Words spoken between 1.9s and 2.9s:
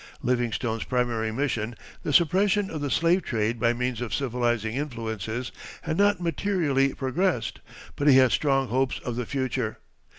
the suppression of the